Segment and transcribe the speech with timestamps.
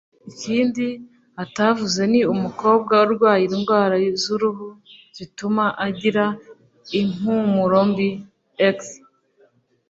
[0.31, 0.87] Ikindi
[1.43, 4.67] Utavuze Ni Umukobwa Urwaye Indwara Z’uruhu
[5.17, 6.25] Zituma Agira
[6.99, 8.09] Impumurombi
[8.69, 8.77] (ex